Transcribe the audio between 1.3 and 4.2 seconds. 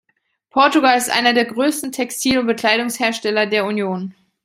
der größten Textil- und Bekleidungshersteller der Union.